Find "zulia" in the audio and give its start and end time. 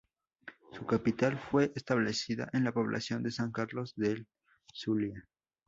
4.73-5.29